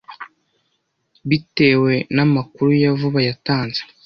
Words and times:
Bitewe 1.29 1.93
na 2.15 2.23
amakuru 2.27 2.71
ya 2.81 2.91
vuba 2.99 3.19
yatanze 3.27 3.81